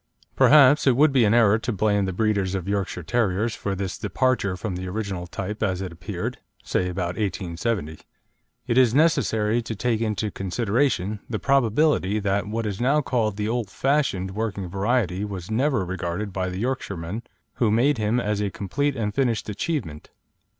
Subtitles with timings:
[0.35, 3.99] Perhaps it would be an error to blame the breeders of Yorkshire Terriers for this
[3.99, 7.99] departure from the original type as it appeared, say, about 1870.
[8.65, 13.47] It is necessary to take into consideration the probability that what is now called the
[13.47, 17.21] old fashioned working variety was never regarded by the Yorkshiremen
[17.57, 20.09] who made him as a complete and finished achievement.